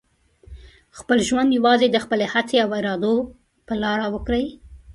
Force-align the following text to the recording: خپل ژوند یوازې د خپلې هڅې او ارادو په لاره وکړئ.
خپل 0.97 1.17
ژوند 1.27 1.49
یوازې 1.57 1.87
د 1.91 1.97
خپلې 2.03 2.25
هڅې 2.33 2.57
او 2.63 2.69
ارادو 2.79 3.13
په 3.67 3.73
لاره 3.83 4.05
وکړئ. 4.13 4.45